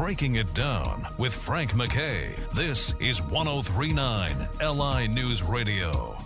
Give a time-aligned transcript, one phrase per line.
[0.00, 2.34] Breaking It Down with Frank MacKay.
[2.54, 6.16] This is 1039 LI News Radio.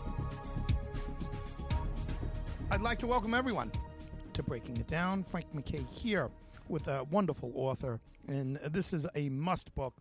[2.71, 3.73] I'd like to welcome everyone
[4.33, 5.25] to Breaking It Down.
[5.25, 6.31] Frank MacKay here
[6.69, 7.99] with a wonderful author,
[8.29, 9.95] and this is a must book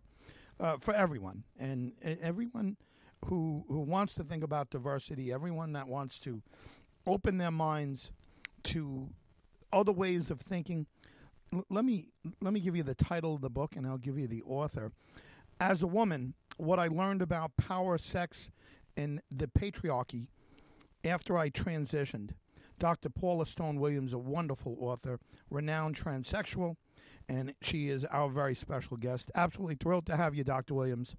[0.60, 2.76] uh, for everyone and everyone
[3.24, 6.40] who who wants to think about diversity, everyone that wants to
[7.08, 8.12] open their minds
[8.62, 9.08] to
[9.72, 10.86] other ways of thinking.
[11.54, 12.08] L- let me
[12.40, 14.92] let me give you the title of the book, and I'll give you the author.
[15.60, 18.50] As a woman, what I learned about power, sex,
[18.96, 20.26] and the patriarchy
[21.04, 22.30] after I transitioned.
[22.78, 23.08] Dr.
[23.08, 26.74] Paula Stone Williams, a wonderful author, renowned transsexual,
[27.28, 29.30] and she is our very special guest.
[29.36, 30.74] Absolutely thrilled to have you, Dr.
[30.74, 31.14] Williams.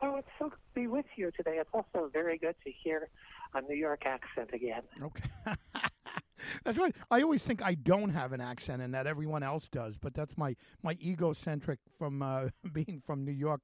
[0.00, 1.58] Oh, it's so good to be with you today.
[1.58, 3.08] It's also very good to hear
[3.52, 4.82] a New York accent again.
[5.02, 5.28] Okay.
[6.64, 6.94] that's right.
[7.10, 10.36] I always think I don't have an accent and that everyone else does, but that's
[10.36, 13.62] my, my egocentric from uh, being from New York.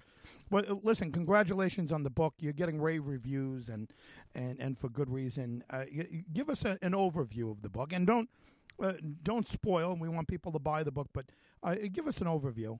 [0.50, 2.34] But uh, listen, congratulations on the book.
[2.38, 3.90] You're getting rave reviews and,
[4.34, 5.64] and, and for good reason.
[5.70, 5.84] Uh,
[6.32, 8.28] give us a, an overview of the book and don't
[8.82, 9.96] uh, don't spoil.
[9.98, 11.26] We want people to buy the book, but
[11.62, 12.78] uh, give us an overview.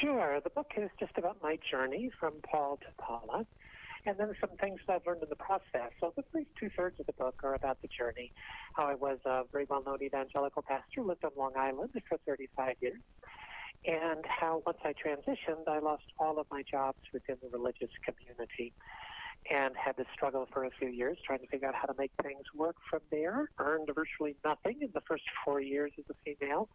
[0.00, 0.40] Sure.
[0.40, 3.46] The book is just about my journey from Paul to Paula,
[4.08, 5.92] and then some things that I've learned in the process.
[6.00, 8.32] So the first two thirds of the book are about the journey,
[8.74, 12.76] how I was a very well known evangelical pastor, lived on Long Island for 35
[12.80, 13.02] years,
[13.84, 18.72] and how once I transitioned, I lost all of my jobs within the religious community
[19.50, 22.10] and had to struggle for a few years trying to figure out how to make
[22.22, 23.50] things work from there.
[23.58, 26.68] Earned virtually nothing in the first four years as a female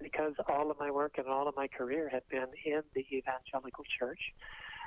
[0.00, 3.84] because all of my work and all of my career had been in the evangelical
[3.98, 4.20] church.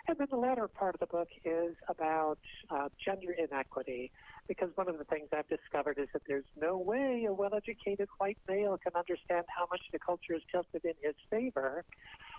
[0.07, 4.11] And then the latter part of the book is about uh, gender inequity,
[4.47, 8.09] because one of the things I've discovered is that there's no way a well educated
[8.17, 11.85] white male can understand how much the culture is tilted in his favor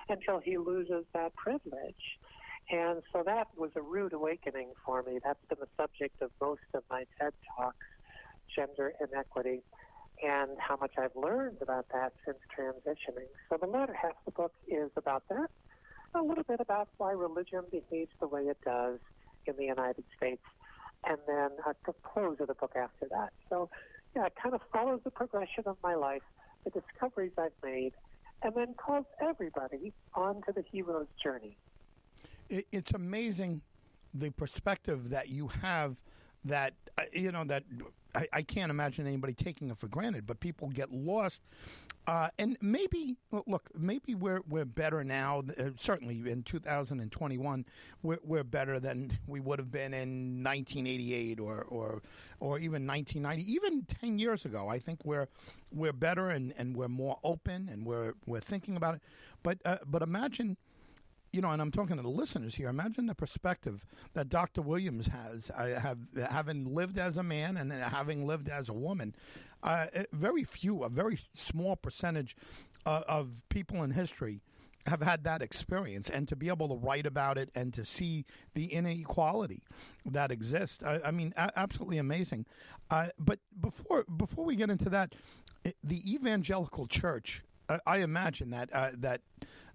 [0.09, 2.19] until he loses that privilege.
[2.71, 5.19] And so that was a rude awakening for me.
[5.25, 7.77] That's been the subject of most of my TED Talks,
[8.55, 9.63] gender inequity,
[10.23, 13.27] and how much I've learned about that since transitioning.
[13.49, 15.51] So the latter half of the book is about that,
[16.15, 18.99] a little bit about why religion behaves the way it does
[19.47, 20.43] in the United States,
[21.07, 23.33] and then at the close of the book after that.
[23.49, 23.69] So,
[24.15, 26.23] yeah, it kind of follows the progression of my life,
[26.65, 27.93] the discoveries I've made,
[28.43, 31.57] and then calls everybody onto the hero's journey
[32.71, 33.63] it's amazing
[34.15, 35.97] the perspective that you have
[36.45, 37.63] that uh, you know that
[38.15, 41.43] I, I, can't imagine anybody taking it for granted, but people get lost.
[42.07, 45.43] Uh, and maybe look, maybe we're we're better now.
[45.57, 47.65] Uh, certainly in 2021,
[48.03, 52.03] we're, we're better than we would have been in 1988 or or
[52.41, 54.69] or even 1990, even 10 years ago.
[54.69, 55.29] I think we're
[55.73, 59.03] we're better and, and we're more open and we're we're thinking about it.
[59.45, 60.57] But uh, but imagine
[61.33, 62.69] you know, and I'm talking to the listeners here.
[62.69, 64.61] Imagine the perspective that Dr.
[64.61, 65.99] Williams has, uh, have
[66.29, 69.15] having lived as a man and having lived as a woman.
[69.63, 72.37] Uh, very few, a very small percentage
[72.85, 74.43] uh, of people in history
[74.87, 78.25] have had that experience, and to be able to write about it and to see
[78.55, 79.63] the inequality
[80.05, 80.83] that exists.
[80.83, 82.47] I, I mean, a- absolutely amazing.
[82.91, 85.15] Uh, but before before we get into that,
[85.83, 87.43] the evangelical church.
[87.87, 89.23] I imagine that uh, that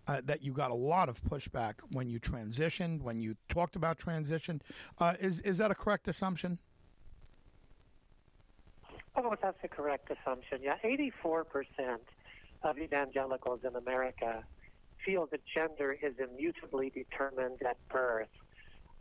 [0.08, 3.98] uh, that you got a lot of pushback when you transitioned, when you talked about
[3.98, 4.62] transition.
[5.00, 6.58] Uh, is is that a correct assumption?
[9.16, 10.60] Oh, that's a correct assumption.
[10.62, 11.98] Yeah, 84%
[12.64, 14.44] of evangelicals in America
[15.04, 18.28] feel that gender is immutably determined at birth.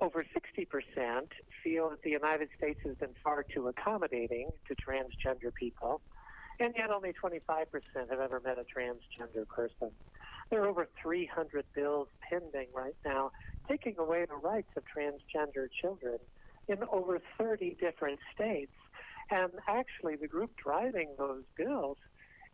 [0.01, 1.29] Over 60%
[1.63, 6.01] feel that the United States has been far too accommodating to transgender people,
[6.61, 7.67] and yet only 25%
[8.11, 9.91] have ever met a transgender person.
[10.51, 13.33] There are over 300 bills pending right now
[13.69, 16.19] taking away the rights of transgender children
[16.69, 18.73] in over 30 different states.
[19.31, 21.99] And actually, the group driving those bills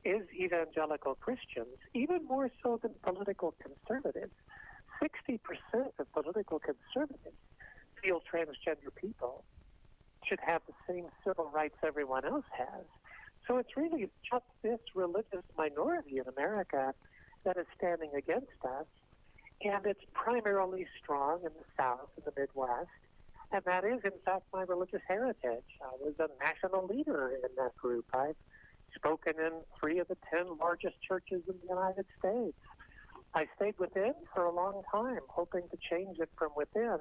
[0.05, 4.33] is evangelical Christians, even more so than political conservatives.
[5.03, 5.39] 60%
[5.99, 7.37] of political conservatives
[8.03, 9.45] feel transgender people
[10.25, 12.85] should have the same civil rights everyone else has.
[13.47, 16.95] So it's really just this religious minority in America
[17.45, 18.87] that is standing against us,
[19.63, 22.89] and it's primarily strong in the South and the Midwest.
[23.53, 25.65] And that is, in fact, my religious heritage.
[25.83, 28.07] I was a national leader in that group.
[28.15, 28.37] I've
[28.95, 32.57] spoken in three of the ten largest churches in the United States.
[33.35, 36.99] I stayed within for a long time, hoping to change it from within,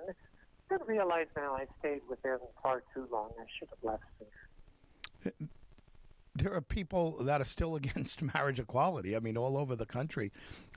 [0.69, 3.31] and realize now I stayed within far too long.
[3.39, 5.49] I should have left sooner.
[6.35, 9.15] There are people that are still against marriage equality.
[9.15, 10.31] I mean, all over the country,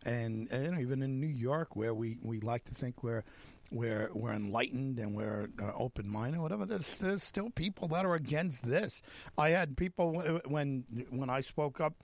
[0.05, 3.25] and, and even in New York, where we, we like to think we're
[3.71, 6.65] we're we're enlightened and we're uh, open minded, whatever.
[6.67, 9.03] There's, there's still people that are against this.
[9.39, 11.95] I had people when when I spoke up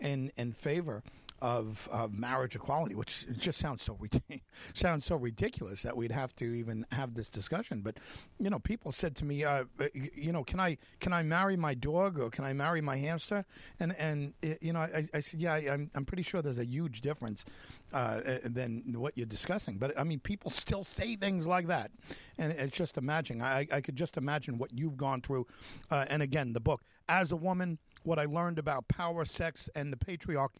[0.00, 1.02] in in favor
[1.44, 3.98] of, of marriage equality, which just sounds so
[4.72, 7.82] sounds so ridiculous that we'd have to even have this discussion.
[7.82, 7.98] But
[8.38, 11.74] you know, people said to me, uh, you know, can I can I marry my
[11.74, 13.44] dog or can I marry my hamster?
[13.78, 14.32] And and
[14.62, 17.44] you know, I, I said, yeah, I'm I'm pretty sure there's a huge difference
[17.92, 19.76] uh, than what you're discussing.
[19.76, 21.90] But I mean, people still say things like that,
[22.38, 23.42] and it's just imagine.
[23.42, 25.46] I I could just imagine what you've gone through.
[25.90, 27.78] Uh, and again, the book as a woman.
[28.02, 30.58] What I learned about power, sex, and the patriarchy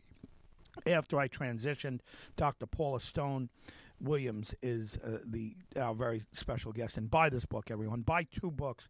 [0.87, 2.01] after I transitioned,
[2.37, 2.67] Dr.
[2.67, 3.49] Paula Stone
[4.01, 6.97] Williams is uh, the our very special guest.
[6.97, 8.03] And buy this book, everyone.
[8.03, 8.89] Buy two books.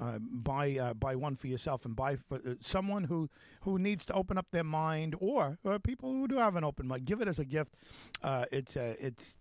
[0.00, 3.28] Uh, buy uh, buy one for yourself, and buy for uh, someone who
[3.60, 6.88] who needs to open up their mind, or uh, people who do have an open
[6.88, 7.04] mind.
[7.04, 7.74] Give it as a gift.
[8.22, 9.38] Uh, it's it's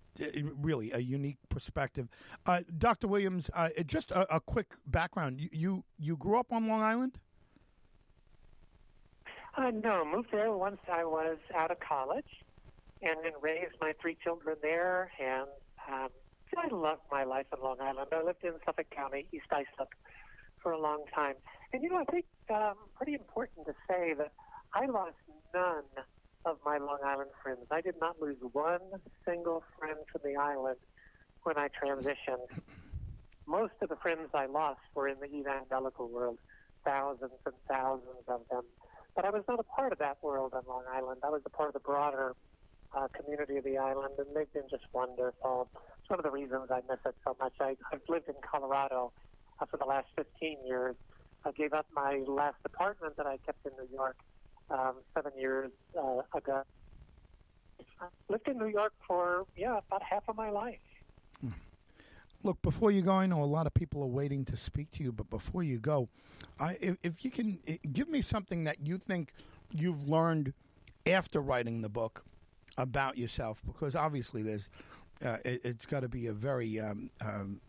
[0.61, 2.07] really a unique perspective.
[2.77, 3.07] Dr.
[3.07, 3.49] Williams,
[3.85, 5.41] just a, a, quick background.
[5.41, 7.19] You, you you grew up on Long Island.
[9.57, 12.43] Uh, no, moved there once I was out of college,
[13.01, 15.11] and then raised my three children there.
[15.19, 15.47] And
[15.87, 16.09] um,
[16.57, 18.07] I loved my life in Long Island.
[18.11, 19.89] I lived in Suffolk County, East Islip,
[20.61, 21.35] for a long time.
[21.71, 24.33] And you know, I think um, pretty important to say that
[24.73, 25.15] I lost
[25.53, 25.83] none
[26.45, 27.65] of my Long Island friends.
[27.71, 28.79] I did not lose one
[29.25, 30.77] single friend from the island
[31.43, 32.59] when I transitioned.
[33.47, 36.39] Most of the friends I lost were in the evangelical world,
[36.83, 38.63] thousands and thousands of them.
[39.15, 41.21] But I was not a part of that world on Long Island.
[41.23, 42.35] I was a part of the broader
[42.95, 45.69] uh, community of the island, and they've been just wonderful.
[46.01, 47.53] It's one of the reasons I miss it so much.
[47.59, 49.13] I, I've lived in Colorado
[49.59, 50.95] uh, for the last 15 years.
[51.45, 54.17] I gave up my last apartment that I kept in New York
[54.69, 56.63] um, seven years uh, ago.
[58.01, 60.79] I lived in New York for, yeah, about half of my life.
[62.45, 65.03] Look, before you go, I know a lot of people are waiting to speak to
[65.03, 66.09] you, but before you go,
[66.59, 67.57] I, if, if you can
[67.91, 69.33] give me something that you think
[69.71, 70.53] you've learned
[71.07, 72.23] after writing the book
[72.77, 74.69] about yourself, because obviously there's,
[75.25, 77.61] uh, it, has got to be a very, um, um,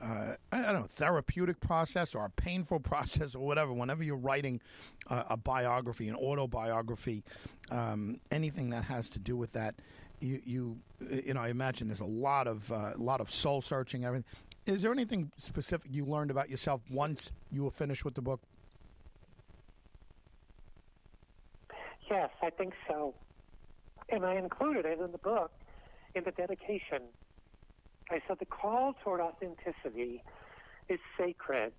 [0.00, 3.72] uh, I don't know, therapeutic process or a painful process or whatever.
[3.72, 4.60] Whenever you're writing
[5.08, 7.24] a biography, an autobiography,
[7.72, 9.74] um, anything that has to do with that,
[10.20, 10.78] you you
[11.24, 14.24] you know I imagine there's a lot of uh, a lot of soul searching everything.
[14.66, 18.40] Is there anything specific you learned about yourself once you were finished with the book?
[22.10, 23.14] Yes, I think so.
[24.10, 25.52] And I included it in the book
[26.14, 27.02] in the dedication.
[28.10, 30.22] I said the call toward authenticity
[30.88, 31.72] is sacred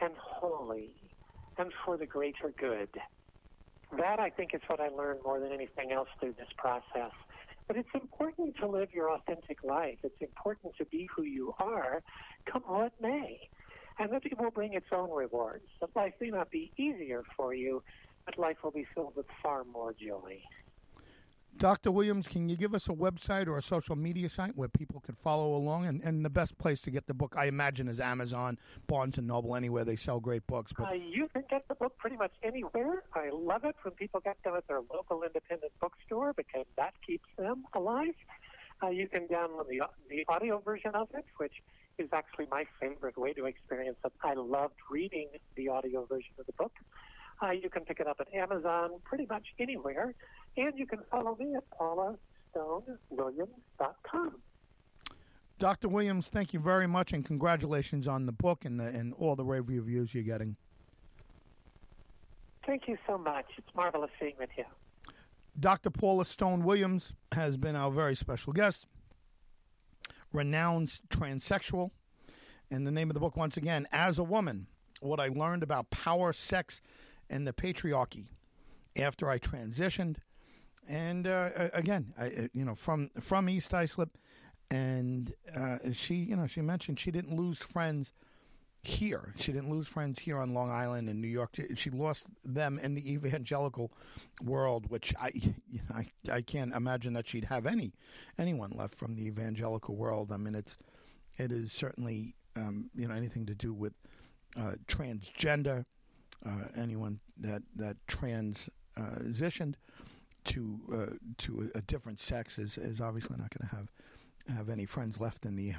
[0.00, 0.90] and holy
[1.58, 2.88] and for the greater good.
[3.96, 7.12] That, I think, is what I learned more than anything else through this process.
[7.68, 9.98] But it's important to live your authentic life.
[10.02, 12.02] It's important to be who you are,
[12.50, 13.38] come what may.
[13.98, 15.66] And that it will bring its own rewards.
[15.80, 17.82] That life may not be easier for you,
[18.24, 20.40] but life will be filled with far more joy.
[21.58, 21.90] Dr.
[21.90, 25.18] Williams, can you give us a website or a social media site where people could
[25.18, 25.86] follow along?
[25.86, 29.26] And, and the best place to get the book, I imagine, is Amazon, Barnes and
[29.26, 30.72] Noble, anywhere they sell great books.
[30.76, 33.02] But uh, you can get the book pretty much anywhere.
[33.12, 37.28] I love it when people get them at their local independent bookstore because that keeps
[37.36, 38.14] them alive.
[38.80, 41.54] Uh, you can download the the audio version of it, which
[41.98, 44.12] is actually my favorite way to experience it.
[44.22, 46.72] I loved reading the audio version of the book.
[47.42, 50.14] Uh, you can pick it up at Amazon, pretty much anywhere.
[50.56, 54.36] And you can follow me at paulastonewilliams.com.
[55.58, 55.88] Dr.
[55.88, 59.44] Williams, thank you very much, and congratulations on the book and, the, and all the
[59.44, 60.56] rave reviews you're getting.
[62.64, 63.46] Thank you so much.
[63.56, 64.64] It's marvelous being with you.
[65.58, 65.90] Dr.
[65.90, 68.86] Paula Stone Williams has been our very special guest,
[70.32, 71.90] renowned transsexual.
[72.70, 74.66] And the name of the book, once again, As a Woman
[75.00, 76.80] What I Learned About Power, Sex,
[77.30, 78.28] and the Patriarchy
[78.96, 80.16] After I Transitioned
[80.88, 84.16] and uh, again, I, uh, you know, from from East Islip,
[84.70, 88.12] and uh, she, you know, she mentioned she didn't lose friends
[88.82, 89.34] here.
[89.36, 91.56] She didn't lose friends here on Long Island in New York.
[91.74, 93.92] She lost them in the evangelical
[94.42, 97.92] world, which I, you know, I, I can't imagine that she'd have any
[98.38, 100.32] anyone left from the evangelical world.
[100.32, 100.78] I mean, it's
[101.36, 103.92] it is certainly um, you know anything to do with
[104.56, 105.84] uh, transgender,
[106.46, 109.74] uh, anyone that that transitioned
[110.44, 113.92] to uh, to a, a, different sex is, is obviously not going to have
[114.56, 115.74] have any friends left in the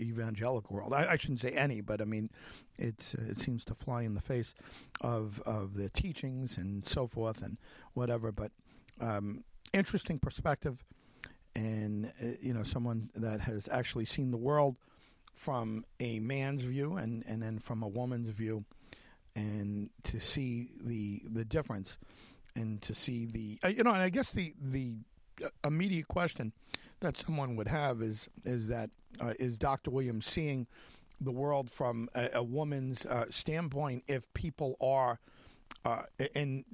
[0.00, 0.92] evangelical world.
[0.92, 2.30] I, I shouldn't say any, but I mean,
[2.78, 4.54] it's uh, it seems to fly in the face
[5.00, 7.58] of of the teachings and so forth and
[7.94, 8.30] whatever.
[8.30, 8.52] But
[9.00, 10.84] um, interesting perspective,
[11.56, 14.76] and uh, you know, someone that has actually seen the world
[15.32, 18.64] from a man's view and and then from a woman's view,
[19.36, 21.98] and to see the the difference,
[22.56, 24.96] and to see the uh, you know, and I guess the the
[25.64, 26.52] immediate question
[27.00, 29.90] that someone would have is is that uh, is Dr.
[29.90, 30.66] Williams seeing
[31.20, 35.20] the world from a, a woman's uh, standpoint if people are
[35.84, 36.02] uh,
[36.34, 36.64] and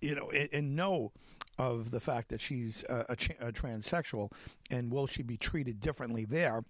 [0.00, 1.12] you know and, know
[1.58, 4.30] of the fact that she's a, a, a, transsexual
[4.70, 6.62] and will she be treated differently there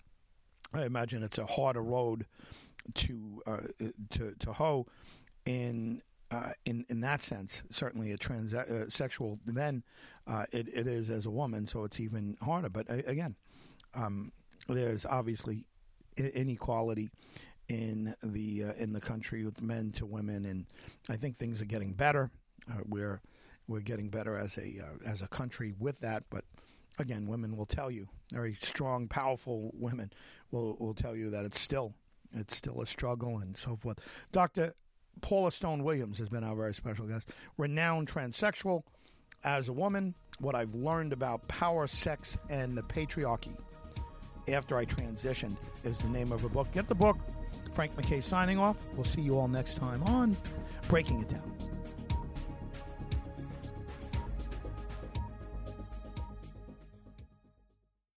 [0.73, 2.27] I imagine it's a harder road
[2.95, 3.59] to uh,
[4.11, 4.87] to to hoe
[5.49, 9.83] in uh, in in that sense, certainly a transsexual, uh, then
[10.27, 12.69] uh, it, it is as a woman, so it's even harder.
[12.69, 13.35] But again,
[13.95, 14.31] um,
[14.69, 15.65] there's obviously
[16.19, 17.09] inequality
[17.71, 20.67] in the uh, in the country with men to women, and
[21.09, 22.31] I think things are getting better.
[22.71, 23.23] Uh, we're
[23.67, 26.45] we're getting better as a uh, as a country with that, but
[26.99, 30.13] again, women will tell you very strong, powerful women
[30.51, 31.95] will will tell you that it's still
[32.35, 33.99] it's still a struggle and so forth.
[34.31, 34.75] Doctor
[35.21, 37.31] Paula Stone Williams has been our very special guest.
[37.57, 38.83] Renowned transsexual.
[39.45, 43.57] As a woman, what I've learned about power, sex, and the patriarchy
[44.49, 46.71] after I transitioned is the name of her book.
[46.73, 47.19] Get the book.
[47.73, 48.77] Frank MacKay signing off.
[48.95, 50.37] We'll see you all next time on
[50.89, 51.58] Breaking It Down.